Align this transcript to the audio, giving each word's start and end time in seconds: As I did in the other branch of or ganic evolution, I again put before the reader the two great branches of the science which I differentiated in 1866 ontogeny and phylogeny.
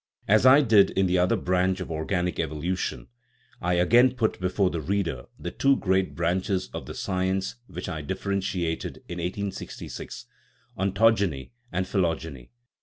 As 0.27 0.47
I 0.47 0.61
did 0.61 0.89
in 0.89 1.05
the 1.05 1.19
other 1.19 1.35
branch 1.35 1.79
of 1.79 1.91
or 1.91 2.07
ganic 2.07 2.39
evolution, 2.39 3.05
I 3.61 3.75
again 3.75 4.15
put 4.15 4.39
before 4.39 4.71
the 4.71 4.81
reader 4.81 5.25
the 5.37 5.51
two 5.51 5.75
great 5.77 6.15
branches 6.15 6.71
of 6.73 6.87
the 6.87 6.95
science 6.95 7.57
which 7.67 7.87
I 7.87 8.01
differentiated 8.01 9.03
in 9.07 9.19
1866 9.19 10.25
ontogeny 10.75 11.51
and 11.71 11.87
phylogeny. 11.87 12.49